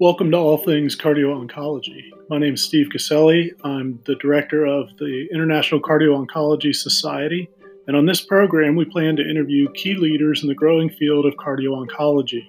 [0.00, 2.04] Welcome to All Things Cardio Oncology.
[2.30, 3.50] My name is Steve Caselli.
[3.64, 7.50] I'm the director of the International Cardio Oncology Society.
[7.88, 11.34] And on this program, we plan to interview key leaders in the growing field of
[11.34, 12.46] cardio oncology.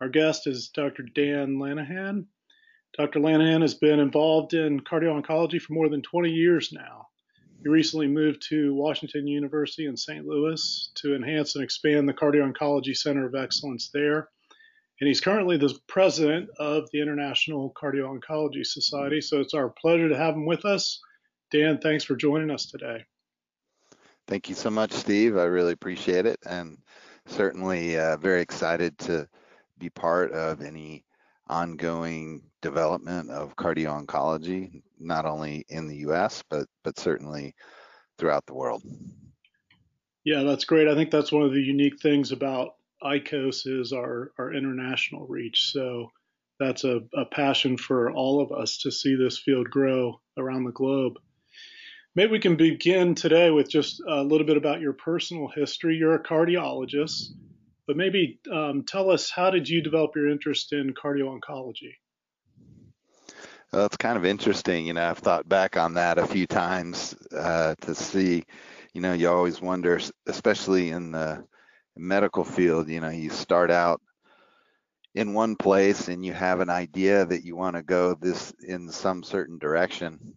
[0.00, 1.02] Our guest is Dr.
[1.12, 2.26] Dan Lenihan.
[2.96, 3.18] Dr.
[3.18, 7.08] Lenihan has been involved in cardio oncology for more than 20 years now.
[7.62, 10.26] He recently moved to Washington University in St.
[10.26, 14.28] Louis to enhance and expand the Cardio Oncology Center of Excellence there.
[15.00, 19.20] And he's currently the president of the International Cardio Oncology Society.
[19.20, 21.00] So it's our pleasure to have him with us.
[21.50, 23.04] Dan, thanks for joining us today.
[24.26, 25.36] Thank you so much, Steve.
[25.36, 26.38] I really appreciate it.
[26.46, 26.78] And
[27.26, 29.28] certainly uh, very excited to
[29.78, 31.04] be part of any
[31.48, 36.42] ongoing development of cardio oncology, not only in the U.S.
[36.48, 37.54] but but certainly
[38.18, 38.82] throughout the world.
[40.24, 40.88] Yeah, that's great.
[40.88, 45.70] I think that's one of the unique things about ICOS is our our international reach.
[45.72, 46.10] So
[46.58, 50.72] that's a, a passion for all of us to see this field grow around the
[50.72, 51.14] globe.
[52.14, 55.96] Maybe we can begin today with just a little bit about your personal history.
[55.96, 57.28] You're a cardiologist,
[57.86, 61.94] but maybe um, tell us how did you develop your interest in cardio oncology?
[63.72, 64.86] Well, it's kind of interesting.
[64.86, 68.44] You know, I've thought back on that a few times uh, to see,
[68.94, 71.44] you know, you always wonder, especially in the
[71.96, 74.00] medical field, you know, you start out
[75.14, 78.88] in one place and you have an idea that you want to go this in
[78.90, 80.34] some certain direction.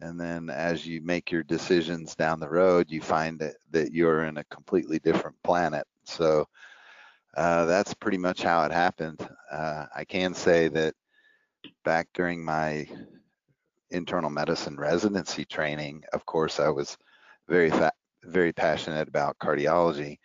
[0.00, 4.24] And then as you make your decisions down the road, you find that, that you're
[4.24, 5.86] in a completely different planet.
[6.04, 6.46] So
[7.36, 9.26] uh, that's pretty much how it happened.
[9.50, 10.94] Uh, I can say that
[11.84, 12.86] back during my
[13.90, 16.96] internal medicine residency training, of course, I was
[17.48, 17.72] very
[18.24, 20.18] very passionate about cardiology,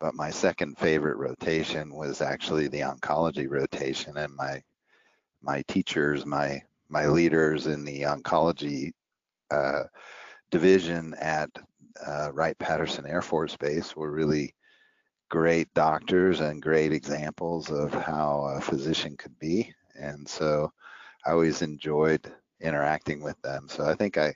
[0.00, 4.62] but my second favorite rotation was actually the oncology rotation, and my
[5.42, 8.92] my teachers, my my leaders in the oncology
[9.50, 9.84] uh,
[10.50, 11.50] division at
[12.06, 14.54] uh, Wright Patterson Air Force Base were really
[15.28, 20.72] great doctors and great examples of how a physician could be and so
[21.26, 23.68] I always enjoyed interacting with them.
[23.68, 24.34] So I think I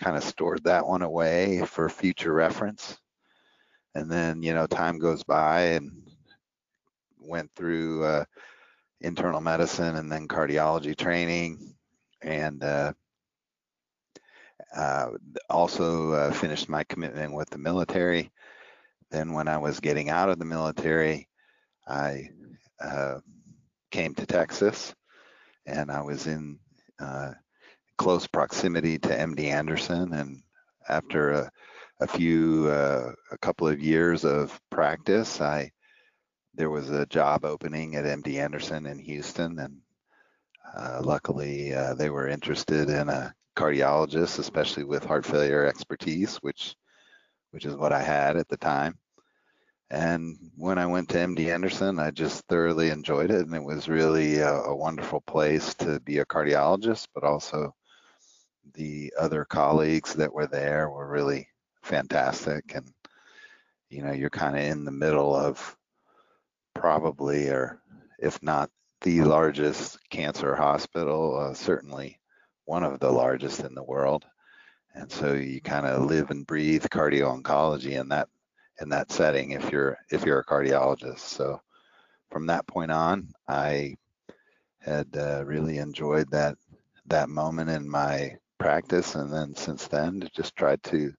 [0.00, 2.98] kind of stored that one away for future reference.
[3.94, 5.92] And then, you know, time goes by and
[7.20, 8.24] went through uh,
[9.00, 11.74] internal medicine and then cardiology training
[12.22, 12.92] and uh,
[14.74, 15.10] uh,
[15.50, 18.30] also uh, finished my commitment with the military.
[19.10, 21.28] Then, when I was getting out of the military,
[21.86, 22.30] I
[22.80, 23.18] uh,
[23.90, 24.94] came to Texas
[25.66, 26.58] and I was in
[27.00, 27.32] uh,
[27.98, 30.12] close proximity to MD Anderson.
[30.12, 30.42] And
[30.88, 31.50] after a,
[32.00, 35.70] a few, uh, a couple of years of practice, I
[36.54, 39.78] there was a job opening at MD Anderson in Houston, and
[40.76, 46.74] uh, luckily uh, they were interested in a cardiologist, especially with heart failure expertise, which
[47.52, 48.98] which is what I had at the time.
[49.92, 53.42] And when I went to MD Anderson, I just thoroughly enjoyed it.
[53.42, 57.74] And it was really a, a, wonderful place to be a cardiologist, but also
[58.72, 61.46] the other colleagues that were there were really
[61.82, 62.74] fantastic.
[62.74, 62.90] And,
[63.90, 65.76] you know, you're kind of in the middle of
[66.74, 67.78] probably, or
[68.18, 68.70] if not
[69.02, 72.18] the largest cancer hospital, uh, certainly
[72.64, 74.24] one of the largest in the world.
[74.94, 78.30] And so you kind of live and breathe cardio oncology, and that
[78.80, 81.20] in that setting if you're if you're a cardiologist.
[81.20, 81.60] So
[82.30, 83.96] from that point on, I
[84.80, 86.56] had uh, really enjoyed that
[87.06, 91.12] that moment in my practice, and then since then, just tried to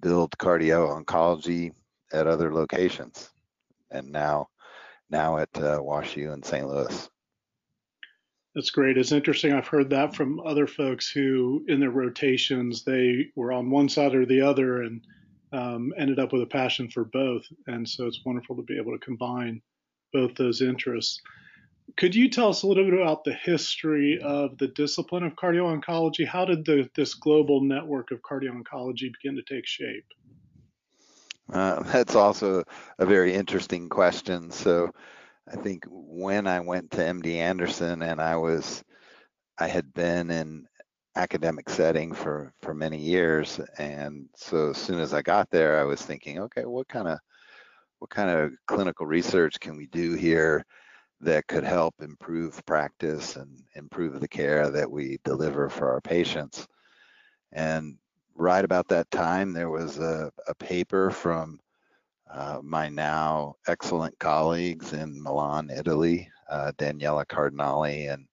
[0.00, 1.70] build cardio oncology
[2.12, 3.30] at other locations,
[3.90, 4.48] and now
[5.10, 6.66] now at uh, WashU in St.
[6.66, 7.08] Louis.
[8.54, 8.98] That's great.
[8.98, 9.52] It's interesting.
[9.52, 14.14] I've heard that from other folks who, in their rotations, they were on one side
[14.14, 15.00] or the other, and
[15.52, 17.44] um, ended up with a passion for both.
[17.66, 19.60] And so it's wonderful to be able to combine
[20.12, 21.20] both those interests.
[21.96, 25.78] Could you tell us a little bit about the history of the discipline of cardio
[25.78, 26.26] oncology?
[26.26, 30.06] How did the, this global network of cardio oncology begin to take shape?
[31.52, 32.64] Uh, that's also
[32.98, 34.50] a very interesting question.
[34.50, 34.90] So,
[35.50, 38.82] I think when I went to MD Anderson and I was,
[39.58, 40.68] I had been in
[41.16, 45.84] academic setting for for many years and so as soon as i got there i
[45.84, 47.18] was thinking okay what kind of
[47.98, 50.64] what kind of clinical research can we do here
[51.20, 56.66] that could help improve practice and improve the care that we deliver for our patients
[57.52, 57.96] and
[58.34, 61.60] right about that time there was a, a paper from
[62.32, 68.26] uh, my now excellent colleagues in Milan, Italy, uh, Daniela Cardinale and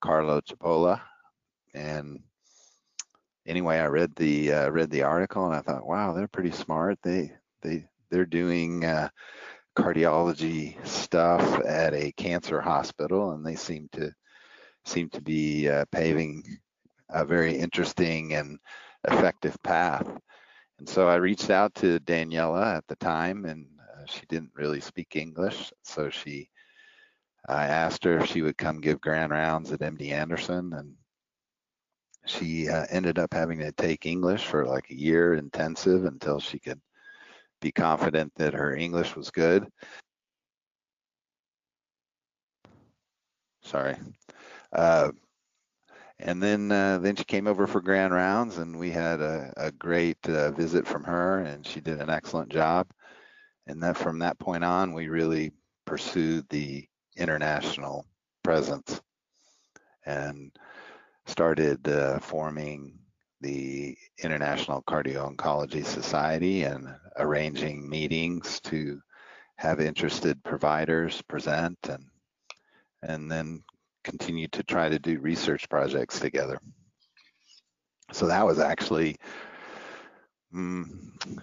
[0.00, 1.00] Carlo Cipolla.
[1.74, 2.20] And
[3.46, 6.98] anyway, I read the uh, read the article and I thought, wow, they're pretty smart.
[7.02, 7.32] They
[7.62, 9.08] they they're doing uh,
[9.76, 14.12] cardiology stuff at a cancer hospital, and they seem to
[14.84, 16.44] seem to be uh, paving
[17.10, 18.58] a very interesting and
[19.08, 20.06] effective path.
[20.78, 24.80] And so I reached out to Daniela at the time, and uh, she didn't really
[24.80, 26.50] speak English, so she
[27.48, 30.94] I asked her if she would come give grand rounds at MD Anderson, and
[32.26, 36.58] she uh, ended up having to take English for like a year intensive until she
[36.58, 36.80] could
[37.60, 39.66] be confident that her English was good.
[43.62, 43.96] Sorry.
[44.72, 45.12] Uh,
[46.18, 49.72] and then uh, then she came over for grand rounds, and we had a, a
[49.72, 52.88] great uh, visit from her, and she did an excellent job.
[53.66, 55.52] And that from that point on, we really
[55.86, 56.86] pursued the
[57.16, 58.06] international
[58.42, 59.00] presence
[60.06, 60.50] and
[61.26, 62.98] started uh, forming
[63.40, 66.88] the International Cardio-Oncology Society and
[67.18, 69.00] arranging meetings to
[69.56, 72.04] have interested providers present and
[73.02, 73.62] and then
[74.02, 76.58] continue to try to do research projects together.
[78.12, 79.16] So that was actually
[80.54, 80.84] mm,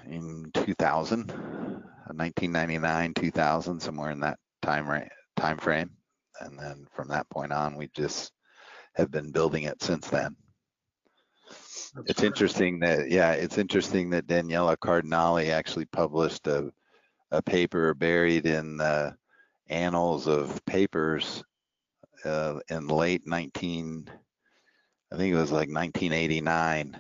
[0.08, 5.92] in 2000, 1999, 2000, somewhere in that time time frame.
[6.40, 8.32] And then from that point on, we just
[8.96, 10.36] have been building it since then.
[11.96, 16.72] That's it's interesting that yeah, it's interesting that Daniela Cardinale actually published a
[17.32, 19.16] a paper buried in the
[19.70, 21.44] annals of papers
[22.26, 24.10] uh, in late 19
[25.14, 27.00] I think it was like 1989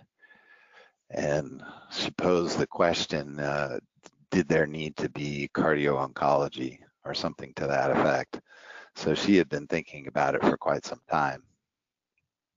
[1.09, 1.61] and
[1.91, 3.79] she posed the question uh,
[4.31, 8.39] did there need to be cardio oncology or something to that effect.
[8.95, 11.43] So she had been thinking about it for quite some time.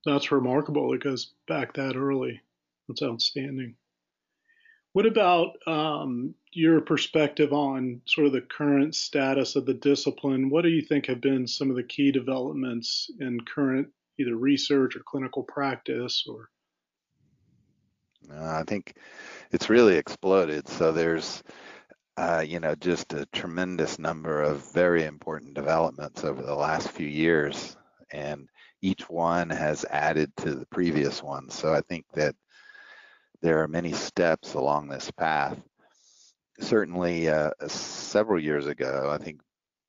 [0.05, 0.93] That's remarkable.
[0.93, 2.41] It goes back that early.
[2.89, 3.77] That's outstanding.
[4.93, 10.51] What about um, your perspective on sort of the current status of the discipline?
[10.51, 14.95] What do you think have been some of the key developments in current either research
[14.95, 16.51] or clinical practice or
[18.33, 18.95] uh, I think
[19.51, 20.67] it's really exploded.
[20.67, 21.43] So there's
[22.17, 27.09] uh, you know, just a tremendous number of very important developments over the last few
[27.09, 27.77] years,
[28.13, 28.49] and
[28.85, 31.49] each one has added to the previous one.
[31.49, 32.37] So I think that
[33.41, 35.59] there are many steps along this path.
[36.61, 39.41] Certainly, uh, several years ago, I think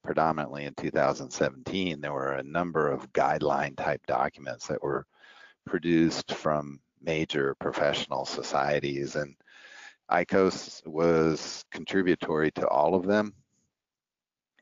[0.02, 5.06] predominantly in 2017, there were a number of guideline type documents that were
[5.66, 9.36] produced from major professional societies and
[10.10, 13.34] ICOS was contributory to all of them.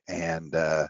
[0.08, 0.88] And, uh,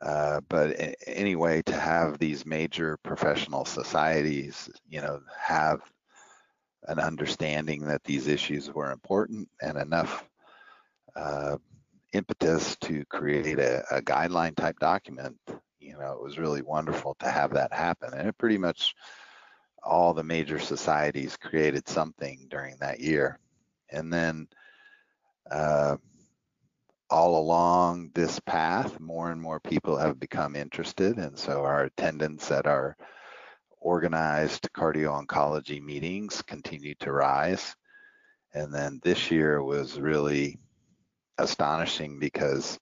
[0.00, 5.80] uh, but anyway, to have these major professional societies, you know, have
[6.86, 10.24] an understanding that these issues were important and enough
[11.16, 11.56] uh,
[12.12, 15.36] impetus to create a, a, guideline type document,
[15.80, 18.14] you know, it was really wonderful to have that happen.
[18.14, 18.94] And it pretty much
[19.82, 23.38] all the major societies created something during that year.
[23.90, 24.48] And then
[25.50, 25.96] uh,
[27.10, 31.16] all along this path, more and more people have become interested.
[31.16, 32.96] And so our attendance at our
[33.80, 37.74] organized cardio oncology meetings continue to rise.
[38.52, 40.58] And then this year was really
[41.38, 42.78] astonishing because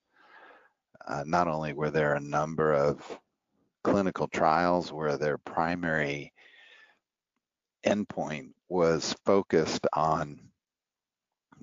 [1.07, 3.19] uh, not only were there a number of
[3.83, 6.33] clinical trials where their primary
[7.85, 10.39] endpoint was focused on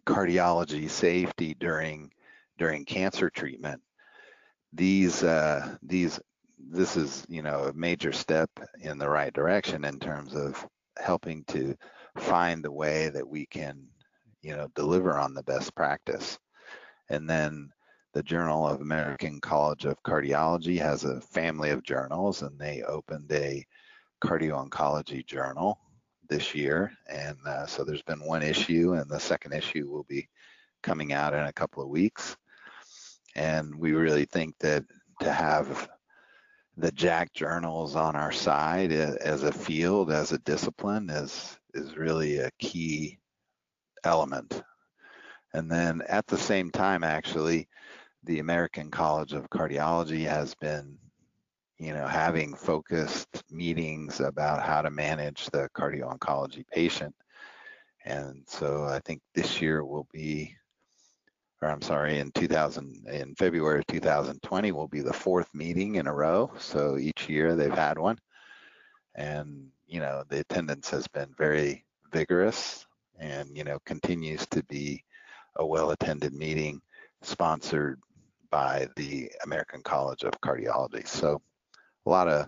[0.07, 2.11] cardiology safety during
[2.59, 3.81] during cancer treatment.
[4.73, 6.21] These uh, these
[6.59, 10.67] this is you know a major step in the right direction in terms of
[10.99, 11.77] helping to
[12.19, 13.87] find the way that we can
[14.43, 16.39] you know deliver on the best practice.
[17.11, 17.71] And then
[18.15, 23.31] the Journal of American College of Cardiology has a family of journals, and they opened
[23.33, 23.65] a
[24.23, 25.79] cardio oncology journal
[26.29, 26.93] this year.
[27.09, 30.29] And uh, so there's been one issue, and the second issue will be
[30.83, 32.37] coming out in a couple of weeks.
[33.35, 34.85] And we really think that
[35.21, 35.89] to have
[36.77, 42.39] the JACC journals on our side as a field, as a discipline, is is really
[42.39, 43.19] a key
[44.05, 44.63] element.
[45.53, 47.69] And then at the same time, actually,
[48.25, 50.99] the American College of Cardiology has been
[51.79, 57.15] you know, having focused meetings about how to manage the cardio oncology patient.
[58.05, 60.55] And so I think this year will be
[61.65, 66.07] or I'm sorry, in 2000, in February of 2020 will be the fourth meeting in
[66.07, 66.53] a row.
[66.59, 68.19] So each year they've had one,
[69.15, 72.85] and you know the attendance has been very vigorous,
[73.19, 75.05] and you know continues to be
[75.57, 76.83] a well-attended meeting
[77.23, 77.99] sponsored
[78.51, 81.09] by the American College of Cardiology.
[81.09, 81.41] So
[82.05, 82.47] a lot of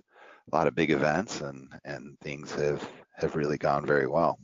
[0.53, 4.39] a lot of big events and and things have have really gone very well.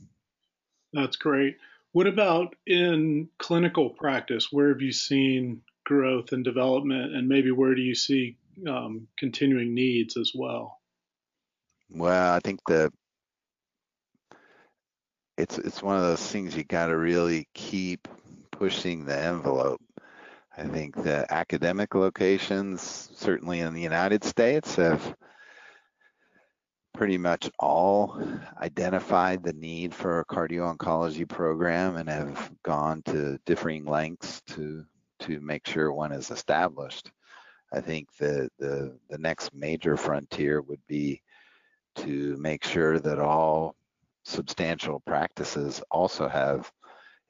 [0.93, 1.57] That's great.
[1.93, 4.51] What about in clinical practice?
[4.51, 8.35] Where have you seen growth and development, and maybe where do you see
[8.67, 10.79] um, continuing needs as well?
[11.89, 12.91] Well, I think the
[15.37, 18.07] it's it's one of those things you got to really keep
[18.51, 19.81] pushing the envelope.
[20.55, 25.15] I think the academic locations, certainly in the United States, have
[26.93, 28.21] pretty much all
[28.61, 34.85] identified the need for a cardio-oncology program and have gone to differing lengths to
[35.19, 37.11] to make sure one is established.
[37.73, 41.21] I think the the the next major frontier would be
[41.95, 43.75] to make sure that all
[44.23, 46.71] substantial practices also have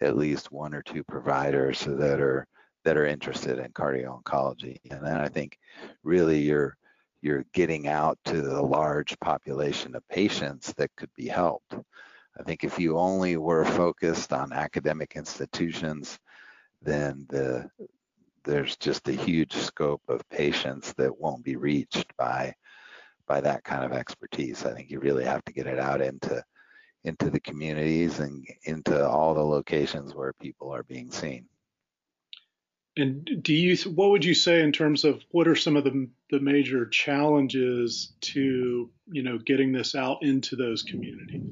[0.01, 2.47] at least one or two providers that are
[2.83, 4.79] that are interested in cardio oncology.
[4.91, 5.57] And then I think
[6.03, 6.77] really you're
[7.23, 11.73] you're getting out to the large population of patients that could be helped.
[12.37, 16.19] I think if you only were focused on academic institutions,
[16.81, 17.69] then the
[18.43, 22.53] there's just a huge scope of patients that won't be reached by
[23.25, 24.65] by that kind of expertise.
[24.65, 26.43] I think you really have to get it out into
[27.05, 31.45] into the communities and into all the locations where people are being seen.
[32.95, 36.09] And do you, what would you say in terms of what are some of the,
[36.29, 41.43] the major challenges to, you know, getting this out into those communities?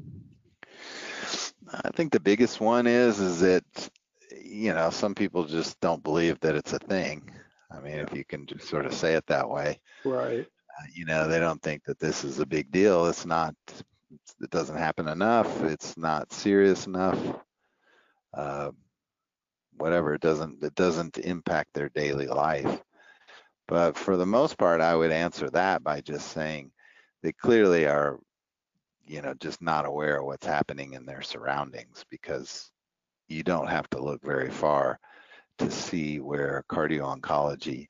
[1.74, 3.64] I think the biggest one is, is that,
[4.44, 7.32] you know, some people just don't believe that it's a thing.
[7.72, 9.80] I mean, if you can just sort of say it that way.
[10.06, 10.42] Right.
[10.42, 13.08] Uh, you know, they don't think that this is a big deal.
[13.08, 13.56] It's not,
[14.42, 15.64] it doesn't happen enough.
[15.64, 17.18] It's not serious enough.
[18.34, 18.72] Uh,
[19.78, 22.82] whatever it doesn't it doesn't impact their daily life.
[23.68, 26.72] But for the most part i would answer that by just saying
[27.24, 28.20] they clearly are
[29.06, 32.72] you know just not aware of what's happening in their surroundings because
[33.28, 35.00] you don't have to look very far
[35.58, 37.88] to see where cardio oncology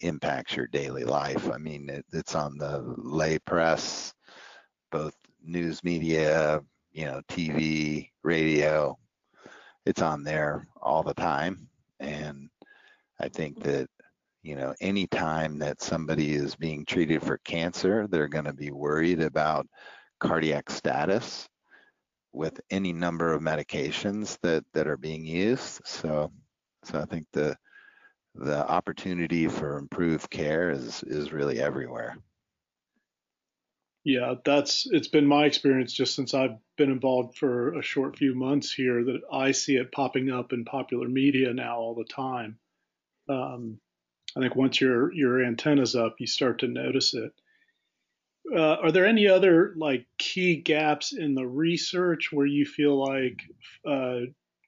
[0.00, 1.50] impacts your daily life.
[1.50, 4.14] I mean it, it's on the lay press
[4.92, 6.60] both news media
[6.92, 8.96] you know tv radio
[9.86, 11.68] it's on there all the time.
[12.00, 12.48] And
[13.20, 13.88] I think that,
[14.42, 19.22] you know, anytime that somebody is being treated for cancer, they're going to be worried
[19.22, 19.66] about
[20.20, 21.48] cardiac status
[22.32, 25.80] with any number of medications that, that are being used.
[25.84, 26.32] So,
[26.82, 27.56] so I think the,
[28.34, 32.16] the opportunity for improved care is, is really everywhere.
[34.04, 38.34] Yeah, that's it's been my experience just since I've been involved for a short few
[38.34, 42.58] months here that I see it popping up in popular media now all the time.
[43.30, 43.80] Um,
[44.36, 47.32] I think once your your antenna's up, you start to notice it.
[48.54, 53.40] Uh, are there any other like key gaps in the research where you feel like
[53.88, 54.20] uh,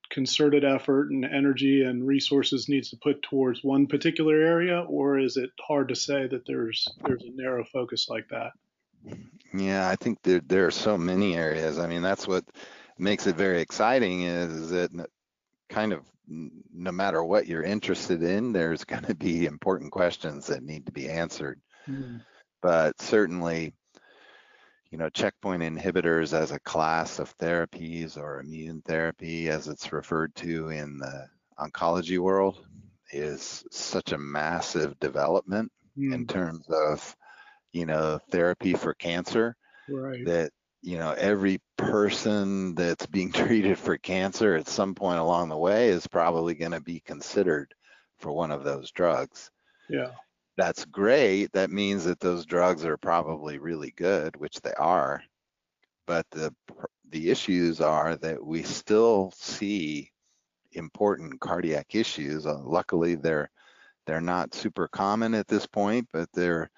[0.08, 5.36] concerted effort and energy and resources needs to put towards one particular area, or is
[5.36, 8.52] it hard to say that there's there's a narrow focus like that?
[9.54, 11.78] Yeah, I think there there are so many areas.
[11.78, 12.44] I mean, that's what
[12.98, 14.90] makes it very exciting is, that
[15.68, 20.62] kind of no matter what you're interested in, there's going to be important questions that
[20.62, 21.60] need to be answered.
[21.88, 22.20] Mm.
[22.62, 23.74] But certainly,
[24.90, 30.34] you know, checkpoint inhibitors as a class of therapies or immune therapy, as it's referred
[30.36, 31.26] to in the
[31.58, 32.64] oncology world,
[33.12, 36.12] is such a massive development mm.
[36.12, 37.16] in terms of
[37.72, 39.56] you know, therapy for cancer.
[39.88, 40.24] Right.
[40.24, 40.50] That,
[40.82, 45.88] you know, every person that's being treated for cancer at some point along the way
[45.88, 47.74] is probably going to be considered
[48.18, 49.50] for one of those drugs.
[49.88, 50.10] Yeah.
[50.56, 51.52] That's great.
[51.52, 55.22] That means that those drugs are probably really good, which they are.
[56.06, 56.54] But the
[57.10, 60.10] the issues are that we still see
[60.72, 62.46] important cardiac issues.
[62.46, 63.50] Uh, luckily, they're
[64.06, 66.70] they're not super common at this point, but they're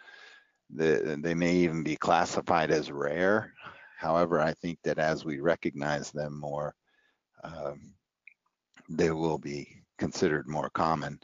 [0.70, 3.52] the, they may even be classified as rare.
[3.98, 6.74] However, I think that as we recognize them more,
[7.42, 7.94] um,
[8.88, 11.18] they will be considered more common.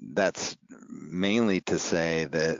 [0.00, 0.56] That's
[0.88, 2.58] mainly to say that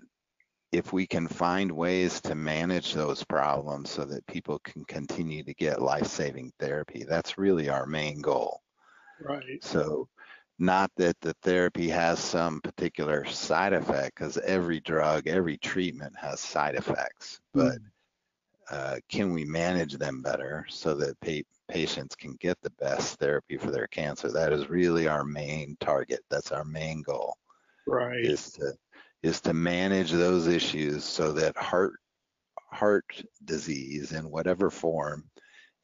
[0.72, 5.54] if we can find ways to manage those problems so that people can continue to
[5.54, 8.60] get life-saving therapy, that's really our main goal.
[9.20, 9.62] Right.
[9.62, 10.08] So
[10.58, 16.40] not that the therapy has some particular side effect, because every drug, every treatment has
[16.40, 17.78] side effects, but
[18.70, 23.56] uh, can we manage them better so that pa- patients can get the best therapy
[23.56, 24.30] for their cancer?
[24.30, 26.20] That is really our main target.
[26.30, 27.36] That's our main goal.
[27.86, 28.24] Right.
[28.24, 28.72] Is to
[29.22, 31.94] is to manage those issues so that heart
[32.70, 35.24] heart disease in whatever form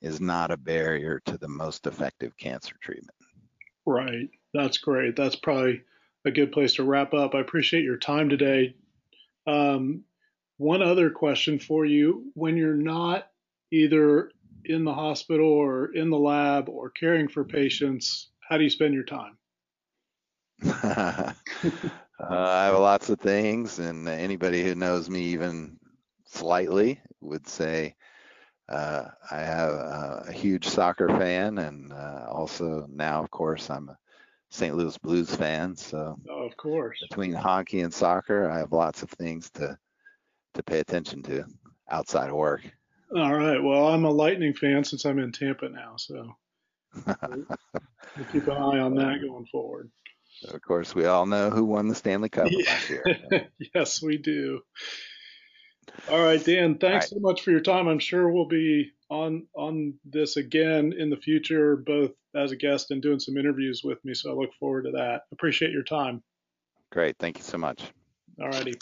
[0.01, 3.17] is not a barrier to the most effective cancer treatment.
[3.85, 4.31] Right.
[4.53, 5.17] That's great.
[5.17, 5.83] That's probably
[6.25, 7.35] a good place to wrap up.
[7.35, 8.75] I appreciate your time today.
[9.47, 10.05] Um,
[10.59, 13.27] one other question for you when you're not
[13.71, 14.31] either
[14.65, 18.95] in the hospital or in the lab or caring for patients, how do you spend
[18.95, 19.39] your time?
[20.63, 21.33] uh,
[22.29, 25.79] I have lots of things, and anybody who knows me even
[26.27, 27.95] slightly would say
[28.69, 33.89] uh, I have a, a, huge soccer fan, and uh, also now, of course, I'm
[33.89, 33.99] a
[34.51, 34.77] St.
[34.77, 35.77] Louis Blues fan.
[35.77, 39.79] So, oh, of course, between hockey and soccer, I have lots of things to
[40.55, 41.45] to pay attention to
[41.89, 42.63] outside of work.
[43.15, 43.63] All right.
[43.63, 46.37] Well, I'm a Lightning fan since I'm in Tampa now, so
[46.95, 49.91] we'll keep an eye on that going forward.
[50.49, 52.71] Of course, we all know who won the Stanley Cup yeah.
[52.71, 53.49] last year.
[53.75, 54.61] yes, we do.
[56.09, 56.79] All right, Dan.
[56.79, 57.89] Thanks so much for your time.
[57.89, 62.91] I'm sure we'll be on on this again in the future, both as a guest
[62.91, 64.15] and doing some interviews with me.
[64.15, 65.23] So I look forward to that.
[65.33, 66.23] Appreciate your time.
[66.91, 67.17] Great.
[67.19, 67.83] Thank you so much.
[68.41, 68.75] All righty.